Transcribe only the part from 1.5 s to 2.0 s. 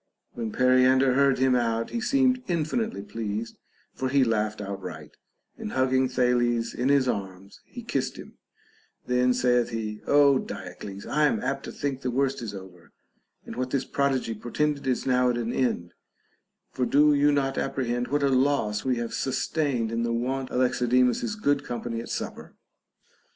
out,